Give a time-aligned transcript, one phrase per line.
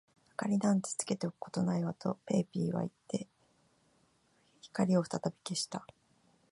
[0.41, 3.27] 「明りなんかつけておくことはないわ」と、ペーピーはいって、
[4.61, 5.85] 光をふたたび消した。